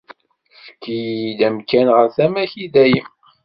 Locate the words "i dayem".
2.63-3.09